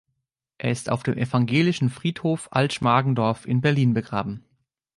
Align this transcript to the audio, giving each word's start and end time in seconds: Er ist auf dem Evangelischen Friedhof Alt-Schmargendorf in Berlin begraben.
Er 0.57 0.71
ist 0.71 0.89
auf 0.89 1.03
dem 1.03 1.15
Evangelischen 1.15 1.91
Friedhof 1.91 2.47
Alt-Schmargendorf 2.51 3.45
in 3.45 3.61
Berlin 3.61 3.93
begraben. 3.93 4.43